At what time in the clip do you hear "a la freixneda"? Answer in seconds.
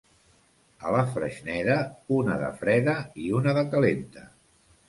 0.85-1.77